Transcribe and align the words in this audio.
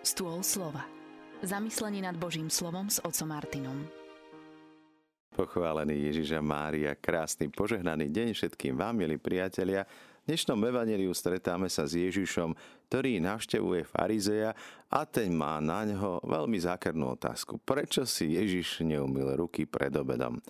Stôl 0.00 0.40
slova. 0.40 0.88
Zamyslenie 1.44 2.00
nad 2.00 2.16
Božím 2.16 2.48
slovom 2.48 2.88
s 2.88 3.04
otcom 3.04 3.36
Martinom. 3.36 3.84
Pochválený 5.36 6.08
Ježiša 6.08 6.40
Mária, 6.40 6.96
krásny 6.96 7.52
požehnaný 7.52 8.08
deň 8.08 8.32
všetkým 8.32 8.80
vám, 8.80 8.96
milí 8.96 9.20
priatelia. 9.20 9.84
V 10.24 10.32
dnešnom 10.32 10.56
evaneliu 10.64 11.12
stretáme 11.12 11.68
sa 11.68 11.84
s 11.84 12.00
Ježišom, 12.00 12.56
ktorý 12.88 13.20
navštevuje 13.20 13.84
farizeja 13.84 14.56
a 14.88 15.04
ten 15.04 15.36
má 15.36 15.60
na 15.60 15.84
ňo 15.84 16.24
veľmi 16.24 16.56
zákernú 16.56 17.20
otázku. 17.20 17.60
Prečo 17.60 18.08
si 18.08 18.40
Ježiš 18.40 18.80
neumil 18.80 19.36
ruky 19.36 19.68
pred 19.68 19.92
obedom? 20.00 20.40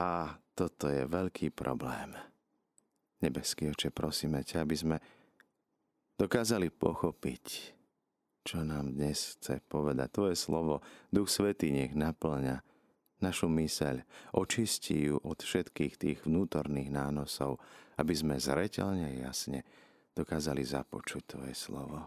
A 0.00 0.40
toto 0.56 0.88
je 0.88 1.04
veľký 1.04 1.52
problém. 1.52 2.16
Nebeský 3.20 3.68
oče, 3.76 3.92
prosíme 3.92 4.40
ťa, 4.40 4.64
aby 4.64 4.72
sme 4.72 4.96
dokázali 6.16 6.72
pochopiť, 6.72 7.76
čo 8.44 8.60
nám 8.60 8.92
dnes 8.92 9.40
chce 9.40 9.64
povedať. 9.64 10.12
Tvoje 10.12 10.36
slovo, 10.36 10.84
Duch 11.08 11.32
Svetý 11.32 11.72
nech 11.72 11.96
naplňa 11.96 12.60
našu 13.24 13.48
myseľ, 13.48 14.04
očistí 14.36 15.08
ju 15.08 15.16
od 15.24 15.40
všetkých 15.40 15.94
tých 15.96 16.18
vnútorných 16.28 16.92
nánosov, 16.92 17.56
aby 17.96 18.12
sme 18.12 18.36
zreteľne 18.36 19.16
jasne 19.24 19.64
dokázali 20.12 20.60
započuť 20.60 21.22
Tvoje 21.24 21.56
slovo. 21.56 22.04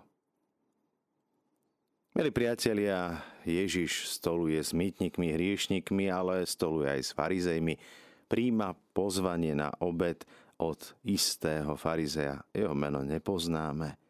Milí 2.14 2.34
priatelia, 2.34 3.22
Ježiš 3.46 4.10
stoluje 4.10 4.58
s 4.62 4.74
mýtnikmi, 4.74 5.34
hriešnikmi, 5.34 6.10
ale 6.10 6.46
stoluje 6.50 6.90
aj 6.90 7.02
s 7.02 7.12
farizejmi. 7.14 7.78
Príjma 8.26 8.74
pozvanie 8.94 9.54
na 9.54 9.70
obed 9.82 10.26
od 10.58 10.82
istého 11.06 11.78
farizeja. 11.78 12.42
Jeho 12.54 12.74
meno 12.74 13.06
nepoznáme 13.06 14.02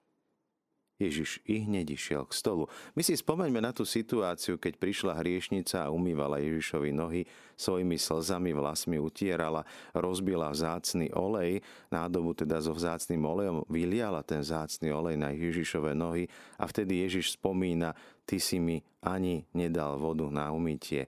Ježiš 0.98 1.46
i 1.46 1.62
hneď 1.62 1.94
išiel 1.94 2.26
k 2.26 2.34
stolu. 2.34 2.66
My 2.98 3.06
si 3.06 3.14
spomeňme 3.14 3.62
na 3.62 3.70
tú 3.70 3.86
situáciu, 3.86 4.58
keď 4.58 4.82
prišla 4.82 5.14
hriešnica 5.22 5.86
a 5.86 5.94
umývala 5.94 6.42
Ježišovi 6.42 6.90
nohy, 6.90 7.22
svojimi 7.54 8.02
slzami 8.02 8.50
vlasmi 8.50 8.98
utierala, 8.98 9.62
rozbila 9.94 10.50
vzácný 10.50 11.14
olej, 11.14 11.62
nádobu 11.94 12.34
teda 12.34 12.58
so 12.66 12.74
vzácným 12.74 13.22
olejom, 13.22 13.62
vyliala 13.70 14.26
ten 14.26 14.42
vzácný 14.42 14.90
olej 14.90 15.22
na 15.22 15.30
Ježišove 15.34 15.94
nohy 15.94 16.26
a 16.58 16.66
vtedy 16.66 17.06
Ježiš 17.06 17.38
spomína, 17.38 17.94
ty 18.26 18.42
si 18.42 18.58
mi 18.58 18.82
ani 19.06 19.46
nedal 19.54 20.02
vodu 20.02 20.26
na 20.34 20.50
umytie. 20.50 21.06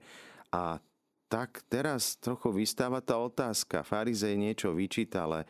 A 0.54 0.78
tak 1.30 1.62
teraz 1.70 2.18
trochu 2.18 2.50
vystáva 2.50 2.98
tá 3.02 3.18
otázka. 3.18 3.86
Farizej 3.86 4.34
niečo 4.34 4.74
vyčíta, 4.74 5.26
ale 5.26 5.46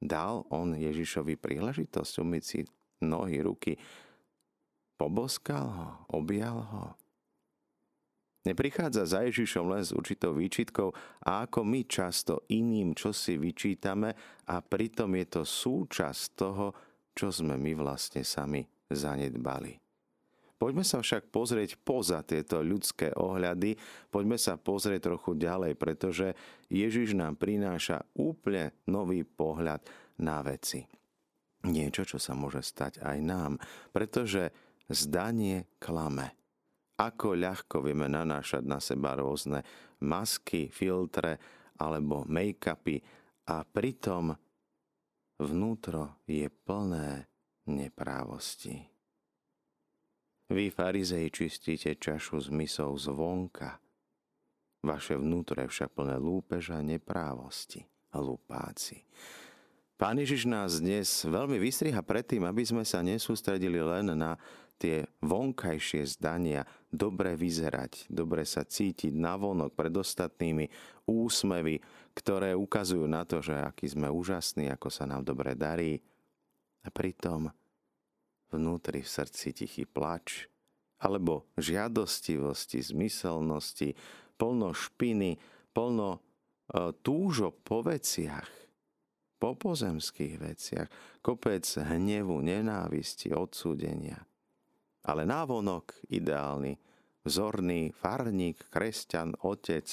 dal 0.00 0.44
on 0.52 0.76
Ježišovi 0.76 1.40
príležitosť 1.40 2.12
umyť 2.20 2.44
si 2.44 2.60
nohy, 3.04 3.42
ruky. 3.44 3.76
Poboskal 4.96 5.66
ho, 5.68 5.88
objal 6.16 6.56
ho. 6.60 6.84
Neprichádza 8.46 9.02
za 9.10 9.20
Ježišom 9.26 9.74
len 9.74 9.82
s 9.82 9.90
určitou 9.90 10.30
výčitkou 10.30 10.94
a 11.26 11.50
ako 11.50 11.66
my 11.66 11.82
často 11.82 12.46
iným 12.46 12.94
čo 12.94 13.10
si 13.10 13.34
vyčítame 13.34 14.14
a 14.46 14.62
pritom 14.62 15.10
je 15.18 15.26
to 15.26 15.42
súčasť 15.42 16.22
toho, 16.38 16.66
čo 17.10 17.34
sme 17.34 17.58
my 17.58 17.74
vlastne 17.74 18.22
sami 18.22 18.62
zanedbali. 18.86 19.74
Poďme 20.56 20.86
sa 20.86 21.02
však 21.02 21.28
pozrieť 21.28 21.76
poza 21.82 22.22
tieto 22.24 22.62
ľudské 22.64 23.12
ohľady, 23.12 23.76
poďme 24.08 24.40
sa 24.40 24.56
pozrieť 24.56 25.12
trochu 25.12 25.36
ďalej, 25.36 25.76
pretože 25.76 26.32
Ježiš 26.72 27.12
nám 27.12 27.36
prináša 27.36 28.06
úplne 28.16 28.72
nový 28.88 29.26
pohľad 29.26 29.84
na 30.22 30.40
veci 30.40 30.95
niečo, 31.66 32.06
čo 32.06 32.18
sa 32.22 32.32
môže 32.32 32.62
stať 32.62 33.02
aj 33.02 33.18
nám, 33.20 33.52
pretože 33.90 34.54
zdanie 34.88 35.66
klame. 35.82 36.32
Ako 36.96 37.36
ľahko 37.36 37.84
vieme 37.84 38.08
nanášať 38.08 38.64
na 38.64 38.80
seba 38.80 39.18
rôzne 39.18 39.60
masky, 40.00 40.72
filtre 40.72 41.36
alebo 41.76 42.24
make-upy 42.24 43.04
a 43.52 43.62
pritom 43.68 44.32
vnútro 45.36 46.24
je 46.24 46.48
plné 46.48 47.28
neprávosti. 47.68 48.88
Vy, 50.46 50.70
farizej, 50.70 51.34
čistíte 51.34 51.98
čašu 51.98 52.38
s 52.38 52.48
mysou 52.54 52.94
zvonka. 52.94 53.82
Vaše 54.86 55.18
vnútro 55.18 55.58
je 55.66 55.68
však 55.68 55.90
plné 55.98 56.16
lúpeža 56.22 56.78
neprávosti 56.80 57.82
a 58.14 58.22
lupáci. 58.22 59.02
Pán 59.96 60.20
Ježiš 60.20 60.44
nás 60.44 60.76
dnes 60.76 61.08
veľmi 61.24 61.56
vystriha 61.56 62.04
predtým, 62.04 62.44
aby 62.44 62.60
sme 62.68 62.84
sa 62.84 63.00
nesústredili 63.00 63.80
len 63.80 64.12
na 64.12 64.36
tie 64.76 65.08
vonkajšie 65.24 66.04
zdania, 66.20 66.68
dobre 66.92 67.32
vyzerať, 67.32 68.04
dobre 68.12 68.44
sa 68.44 68.60
cítiť 68.60 69.16
navonok 69.16 69.72
pred 69.72 69.88
ostatnými, 69.88 70.68
úsmevy, 71.08 71.80
ktoré 72.12 72.52
ukazujú 72.52 73.08
na 73.08 73.24
to, 73.24 73.40
že 73.40 73.56
aký 73.56 73.88
sme 73.88 74.12
úžasní, 74.12 74.68
ako 74.68 74.92
sa 74.92 75.08
nám 75.08 75.24
dobre 75.24 75.56
darí. 75.56 75.96
A 76.84 76.92
pritom 76.92 77.48
vnútri 78.52 79.00
v 79.00 79.08
srdci 79.08 79.56
tichý 79.56 79.88
plač, 79.88 80.44
alebo 81.00 81.48
žiadostivosti, 81.56 82.84
zmyselnosti, 82.84 83.96
plno 84.36 84.76
špiny, 84.76 85.40
plno 85.72 86.10
e, 86.16 86.20
túžo 87.00 87.56
po 87.64 87.80
veciach, 87.80 88.65
po 89.36 89.52
pozemských 89.54 90.34
veciach, 90.40 90.88
kopec 91.20 91.64
hnevu, 91.64 92.40
nenávisti, 92.40 93.36
odsúdenia. 93.36 94.24
Ale 95.06 95.22
návonok 95.22 96.02
ideálny, 96.10 96.74
vzorný 97.22 97.94
farník, 97.94 98.70
kresťan, 98.72 99.38
otec. 99.44 99.86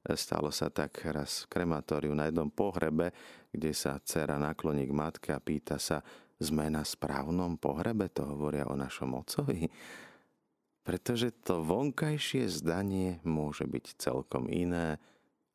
Stalo 0.00 0.48
sa 0.48 0.72
tak 0.72 0.96
raz 1.12 1.44
v 1.44 1.50
krematóriu 1.52 2.16
na 2.16 2.26
jednom 2.26 2.48
pohrebe, 2.48 3.12
kde 3.52 3.70
sa 3.76 4.00
dcera 4.00 4.40
nakloní 4.40 4.88
k 4.88 4.96
matke 4.96 5.30
a 5.36 5.42
pýta 5.42 5.76
sa, 5.76 6.00
sme 6.40 6.72
na 6.72 6.80
správnom 6.80 7.60
pohrebe, 7.60 8.08
to 8.08 8.24
hovoria 8.24 8.64
o 8.64 8.72
našom 8.72 9.12
otcovi. 9.12 9.68
Pretože 10.80 11.36
to 11.44 11.60
vonkajšie 11.60 12.48
zdanie 12.48 13.20
môže 13.28 13.68
byť 13.68 14.00
celkom 14.00 14.48
iné 14.48 14.96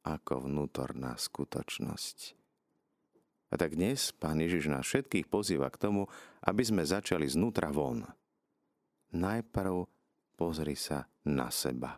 ako 0.06 0.46
vnútorná 0.46 1.18
skutočnosť. 1.18 2.45
A 3.56 3.64
tak 3.64 3.80
dnes 3.80 4.12
Pán 4.12 4.36
Ježiš 4.44 4.68
nás 4.68 4.84
všetkých 4.84 5.32
pozýva 5.32 5.72
k 5.72 5.80
tomu, 5.80 6.12
aby 6.44 6.60
sme 6.60 6.84
začali 6.84 7.24
znútra 7.24 7.72
von. 7.72 8.04
Najprv 9.16 9.88
pozri 10.36 10.76
sa 10.76 11.08
na 11.24 11.48
seba. 11.48 11.96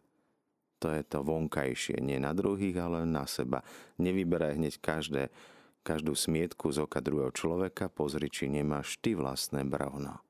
To 0.77 0.93
je 0.93 1.01
to 1.01 1.25
vonkajšie, 1.25 1.97
nie 1.97 2.21
na 2.21 2.37
druhých, 2.37 2.77
ale 2.77 3.09
na 3.09 3.25
seba. 3.25 3.65
Nevyberaj 3.97 4.53
hneď 4.53 4.77
každé, 4.77 5.33
každú 5.81 6.13
smietku 6.13 6.69
z 6.69 6.85
oka 6.85 7.01
druhého 7.01 7.33
človeka, 7.33 7.89
pozri, 7.89 8.29
či 8.29 8.53
nemáš 8.53 9.01
ty 9.01 9.17
vlastné 9.17 9.65
bravno. 9.65 10.21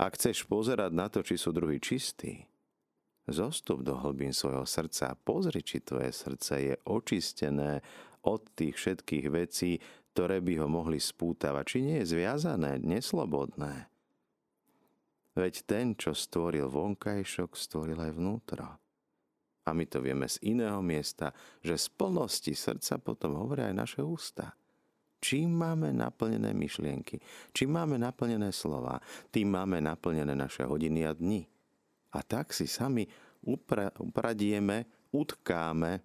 Ak 0.00 0.16
chceš 0.16 0.48
pozerať 0.48 0.96
na 0.96 1.12
to, 1.12 1.20
či 1.20 1.36
sú 1.36 1.52
druhí 1.52 1.76
čistí, 1.76 2.48
zostup 3.26 3.82
do 3.82 3.98
hlbín 3.98 4.30
svojho 4.30 4.66
srdca 4.66 5.12
a 5.12 5.18
pozri, 5.18 5.62
či 5.62 5.82
tvoje 5.82 6.14
srdce 6.14 6.54
je 6.62 6.74
očistené 6.86 7.82
od 8.26 8.42
tých 8.54 8.74
všetkých 8.78 9.26
vecí, 9.30 9.78
ktoré 10.14 10.40
by 10.40 10.64
ho 10.64 10.68
mohli 10.70 10.96
spútavať, 10.96 11.64
či 11.66 11.78
nie 11.84 11.96
je 12.02 12.16
zviazané, 12.16 12.80
neslobodné. 12.80 13.90
Veď 15.36 15.54
ten, 15.68 15.92
čo 15.92 16.16
stvoril 16.16 16.72
vonkajšok, 16.72 17.52
stvoril 17.52 18.00
aj 18.00 18.12
vnútro. 18.16 18.66
A 19.66 19.74
my 19.74 19.84
to 19.84 20.00
vieme 20.00 20.24
z 20.30 20.40
iného 20.46 20.80
miesta, 20.80 21.34
že 21.60 21.76
z 21.76 21.92
plnosti 21.92 22.54
srdca 22.54 22.96
potom 23.02 23.36
hovoria 23.36 23.68
aj 23.68 23.76
naše 23.76 24.00
ústa. 24.00 24.56
Čím 25.20 25.58
máme 25.58 25.90
naplnené 25.90 26.54
myšlienky, 26.54 27.18
čím 27.50 27.74
máme 27.74 27.98
naplnené 27.98 28.54
slova, 28.54 29.02
tým 29.34 29.52
máme 29.52 29.82
naplnené 29.82 30.32
naše 30.38 30.62
hodiny 30.64 31.02
a 31.04 31.12
dni. 31.12 31.44
A 32.16 32.24
tak 32.24 32.56
si 32.56 32.64
sami 32.64 33.04
upradieme, 34.00 34.88
utkáme 35.12 36.00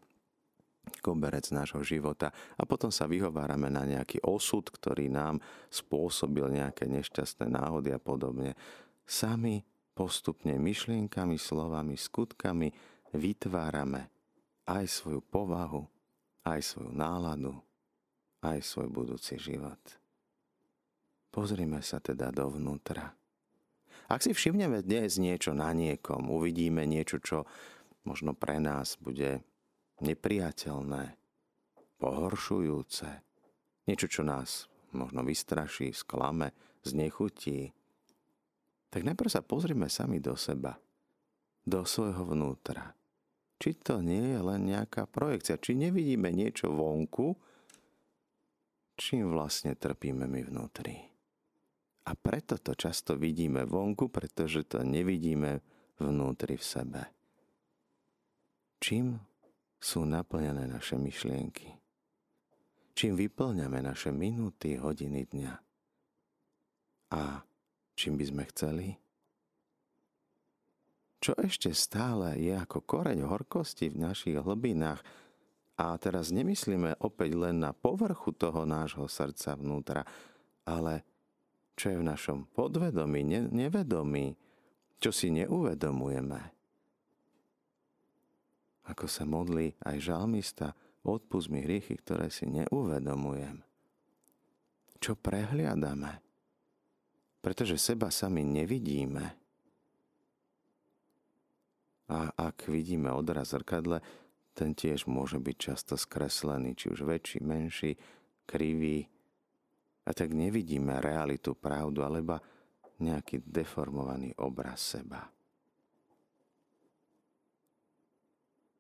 koberec 0.99 1.47
nášho 1.55 1.79
života 1.87 2.35
a 2.59 2.67
potom 2.67 2.91
sa 2.91 3.07
vyhovárame 3.07 3.71
na 3.71 3.87
nejaký 3.87 4.19
osud, 4.27 4.67
ktorý 4.67 5.07
nám 5.07 5.39
spôsobil 5.71 6.51
nejaké 6.51 6.89
nešťastné 6.91 7.47
náhody 7.47 7.95
a 7.95 7.99
podobne. 8.01 8.59
Sami 9.07 9.63
postupne 9.95 10.57
myšlienkami, 10.59 11.39
slovami, 11.39 11.95
skutkami 11.95 12.69
vytvárame 13.15 14.11
aj 14.67 14.83
svoju 14.89 15.21
povahu, 15.23 15.87
aj 16.43 16.59
svoju 16.59 16.91
náladu, 16.91 17.55
aj 18.43 18.59
svoj 18.59 18.87
budúci 18.91 19.39
život. 19.39 19.79
Pozrime 21.31 21.79
sa 21.79 22.03
teda 22.03 22.33
dovnútra. 22.33 23.20
Ak 24.11 24.27
si 24.27 24.35
všimneme 24.35 24.83
dnes 24.83 25.15
niečo 25.15 25.55
na 25.55 25.71
niekom, 25.71 26.27
uvidíme 26.27 26.83
niečo, 26.83 27.23
čo 27.23 27.47
možno 28.03 28.35
pre 28.35 28.59
nás 28.59 28.99
bude 28.99 29.39
nepriateľné, 30.03 31.15
pohoršujúce, 31.95 33.07
niečo, 33.87 34.11
čo 34.11 34.27
nás 34.27 34.67
možno 34.91 35.23
vystraší, 35.23 35.95
sklame, 35.95 36.51
znechutí. 36.83 37.71
tak 38.91 39.07
najprv 39.07 39.31
sa 39.31 39.39
pozrime 39.39 39.87
sami 39.87 40.19
do 40.19 40.35
seba, 40.35 40.75
do 41.63 41.87
svojho 41.87 42.35
vnútra. 42.35 42.91
Či 43.63 43.79
to 43.79 44.03
nie 44.03 44.35
je 44.35 44.39
len 44.43 44.67
nejaká 44.67 45.07
projekcia, 45.07 45.55
či 45.55 45.71
nevidíme 45.79 46.35
niečo 46.35 46.67
vonku, 46.67 47.39
čím 48.99 49.31
vlastne 49.31 49.71
trpíme 49.71 50.27
my 50.27 50.41
vnútri. 50.43 51.10
A 52.01 52.17
preto 52.17 52.57
to 52.57 52.73
často 52.73 53.13
vidíme 53.13 53.61
vonku, 53.65 54.09
pretože 54.09 54.65
to 54.65 54.81
nevidíme 54.81 55.61
vnútri 56.01 56.57
v 56.57 56.65
sebe. 56.65 57.01
Čím 58.81 59.21
sú 59.77 60.09
naplnené 60.09 60.65
naše 60.65 60.97
myšlienky? 60.97 61.77
Čím 62.97 63.13
vyplňame 63.17 63.85
naše 63.85 64.09
minúty, 64.09 64.81
hodiny 64.81 65.29
dňa? 65.29 65.53
A 67.13 67.45
čím 67.93 68.17
by 68.17 68.25
sme 68.25 68.43
chceli? 68.49 68.87
Čo 71.21 71.37
ešte 71.37 71.69
stále 71.77 72.41
je 72.41 72.57
ako 72.57 72.81
koreň 72.81 73.29
horkosti 73.29 73.93
v 73.93 74.01
našich 74.09 74.41
hlbinách, 74.41 75.05
a 75.81 75.97
teraz 75.97 76.29
nemyslíme 76.29 77.01
opäť 77.01 77.33
len 77.33 77.57
na 77.57 77.73
povrchu 77.73 78.29
toho 78.37 78.69
nášho 78.69 79.09
srdca 79.09 79.57
vnútra, 79.57 80.05
ale 80.61 81.01
čo 81.75 81.91
je 81.91 81.97
v 81.99 82.07
našom 82.07 82.47
podvedomí, 82.51 83.23
ne, 83.25 83.47
nevedomí, 83.47 84.35
čo 85.01 85.09
si 85.09 85.33
neuvedomujeme. 85.33 86.39
Ako 88.89 89.05
sa 89.07 89.23
modlí 89.25 89.77
aj 89.81 89.97
žalmista, 90.03 90.73
odpust 91.01 91.49
mi 91.49 91.63
hriechy, 91.63 91.97
ktoré 91.97 92.29
si 92.29 92.45
neuvedomujem. 92.49 93.63
Čo 95.01 95.17
prehliadame? 95.17 96.21
Pretože 97.41 97.81
seba 97.81 98.13
sami 98.13 98.45
nevidíme. 98.45 99.33
A 102.11 102.29
ak 102.37 102.69
vidíme 102.69 103.09
odraz 103.09 103.55
zrkadle, 103.55 104.03
ten 104.51 104.75
tiež 104.75 105.07
môže 105.07 105.39
byť 105.39 105.57
často 105.57 105.95
skreslený, 105.95 106.75
či 106.75 106.91
už 106.91 107.07
väčší, 107.07 107.39
menší, 107.41 107.95
krivý. 108.43 109.07
A 110.05 110.09
tak 110.17 110.33
nevidíme 110.33 110.97
realitu, 110.97 111.53
pravdu, 111.53 112.01
alebo 112.01 112.41
nejaký 113.01 113.41
deformovaný 113.45 114.37
obraz 114.37 114.97
seba. 114.97 115.29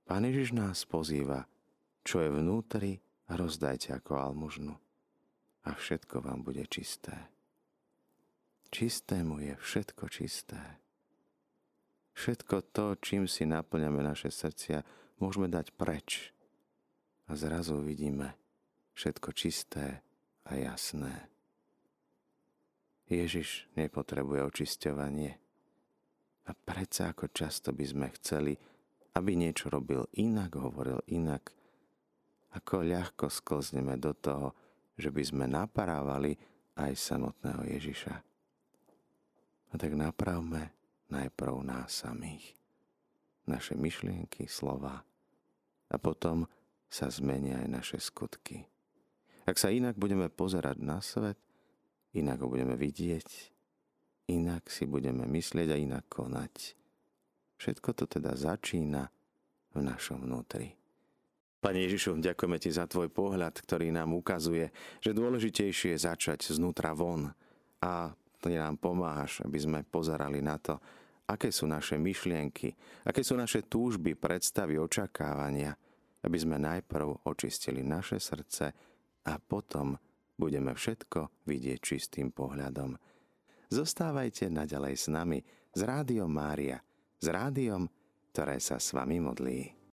Pán 0.05 0.27
Ježiš 0.27 0.51
nás 0.51 0.83
pozýva, 0.83 1.47
čo 2.03 2.19
je 2.19 2.29
vnútri, 2.29 2.99
rozdajte 3.31 3.95
ako 3.95 4.19
almužnu 4.19 4.75
a 5.65 5.69
všetko 5.71 6.25
vám 6.25 6.41
bude 6.41 6.65
čisté. 6.67 7.29
Čistému 8.71 9.39
je 9.43 9.53
všetko 9.59 10.07
čisté. 10.07 10.59
Všetko 12.11 12.71
to, 12.75 12.95
čím 12.99 13.27
si 13.27 13.47
naplňame 13.47 14.03
naše 14.03 14.31
srdcia, 14.31 14.83
môžeme 15.19 15.47
dať 15.47 15.71
preč. 15.75 16.35
A 17.27 17.35
zrazu 17.39 17.79
vidíme 17.79 18.35
všetko 18.95 19.31
čisté 19.31 20.03
a 20.51 20.59
jasné. 20.59 21.31
Ježiš 23.07 23.71
nepotrebuje 23.79 24.43
očisťovanie. 24.51 25.31
A 26.47 26.51
predsa 26.51 27.15
ako 27.15 27.31
často 27.31 27.71
by 27.71 27.85
sme 27.87 28.07
chceli, 28.19 28.59
aby 29.15 29.31
niečo 29.39 29.71
robil 29.71 30.03
inak, 30.19 30.59
hovoril 30.59 30.99
inak, 31.07 31.55
ako 32.51 32.83
ľahko 32.83 33.31
sklzneme 33.31 33.95
do 33.95 34.11
toho, 34.11 34.51
že 34.99 35.07
by 35.07 35.23
sme 35.23 35.45
naparávali 35.47 36.35
aj 36.75 36.91
samotného 36.99 37.63
Ježiša. 37.71 38.15
A 39.71 39.73
tak 39.79 39.95
napravme 39.95 40.75
najprv 41.07 41.63
nás 41.63 42.03
samých. 42.03 42.59
Naše 43.47 43.79
myšlienky, 43.79 44.51
slova, 44.51 45.03
a 45.91 45.95
potom 45.99 46.47
sa 46.91 47.07
zmenia 47.11 47.63
aj 47.63 47.67
naše 47.67 47.97
skutky. 47.99 48.67
Ak 49.45 49.57
sa 49.57 49.73
inak 49.73 49.97
budeme 49.97 50.29
pozerať 50.29 50.77
na 50.77 51.01
svet, 51.01 51.37
inak 52.13 52.45
ho 52.45 52.47
budeme 52.51 52.77
vidieť, 52.77 53.29
inak 54.29 54.69
si 54.69 54.85
budeme 54.85 55.25
myslieť 55.25 55.67
a 55.73 55.77
inak 55.81 56.05
konať. 56.07 56.77
Všetko 57.57 57.89
to 57.97 58.05
teda 58.05 58.37
začína 58.37 59.09
v 59.73 59.79
našom 59.81 60.25
vnútri. 60.25 60.77
Pane 61.61 61.77
Ježišu, 61.85 62.17
ďakujeme 62.17 62.57
Ti 62.57 62.69
za 62.73 62.89
Tvoj 62.89 63.13
pohľad, 63.13 63.53
ktorý 63.61 63.93
nám 63.93 64.17
ukazuje, 64.17 64.73
že 64.97 65.13
dôležitejšie 65.13 65.93
je 65.93 66.05
začať 66.09 66.57
znútra 66.57 66.97
von 66.97 67.29
a 67.81 68.09
Ty 68.41 68.57
nám 68.57 68.81
pomáhaš, 68.81 69.45
aby 69.45 69.57
sme 69.61 69.79
pozerali 69.85 70.41
na 70.41 70.57
to, 70.57 70.81
aké 71.29 71.53
sú 71.53 71.69
naše 71.69 72.01
myšlienky, 72.01 72.73
aké 73.05 73.21
sú 73.21 73.37
naše 73.37 73.61
túžby, 73.69 74.17
predstavy, 74.17 74.81
očakávania, 74.81 75.77
aby 76.25 76.37
sme 76.37 76.57
najprv 76.57 77.29
očistili 77.29 77.85
naše 77.85 78.17
srdce 78.17 78.90
a 79.27 79.37
potom 79.37 79.97
budeme 80.37 80.73
všetko 80.73 81.45
vidieť 81.45 81.79
čistým 81.81 82.33
pohľadom. 82.33 82.97
Zostávajte 83.71 84.51
naďalej 84.51 84.95
s 84.97 85.07
nami, 85.07 85.39
s 85.71 85.79
Rádiom 85.79 86.27
Mária, 86.27 86.81
s 87.21 87.27
rádiom, 87.29 87.87
ktoré 88.33 88.59
sa 88.59 88.81
s 88.81 88.91
vami 88.91 89.23
modlí. 89.23 89.80